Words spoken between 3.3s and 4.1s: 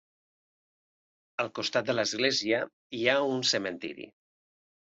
un cementiri.